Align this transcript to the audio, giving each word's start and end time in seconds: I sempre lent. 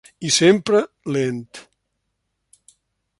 I 0.27 0.29
sempre 0.37 0.79
lent. 1.17 1.61